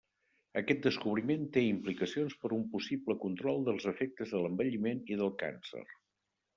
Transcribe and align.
Aquest 0.61 0.79
descobriment 0.85 1.43
té 1.57 1.63
implicacions 1.73 2.37
per 2.45 2.51
un 2.59 2.65
possible 2.73 3.19
control 3.29 3.63
dels 3.71 3.89
efectes 3.95 4.35
de 4.37 4.45
l'envelliment 4.45 5.09
i 5.15 5.23
del 5.25 5.35
càncer. 5.47 5.89